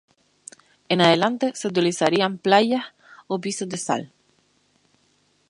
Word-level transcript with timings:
En 0.89 0.99
adelante, 0.99 1.51
se 1.53 1.67
utilizarían 1.67 2.39
playas 2.39 2.85
o 3.27 3.39
pisos 3.39 3.69
de 3.69 3.77
sal. 3.77 4.11